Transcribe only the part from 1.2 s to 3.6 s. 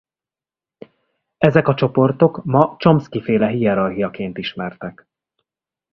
Ezek a csoportok ma Chomsky-féle